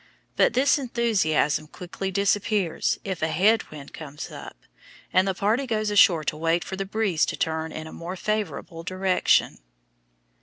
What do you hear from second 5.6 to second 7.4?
goes ashore to wait for the breeze to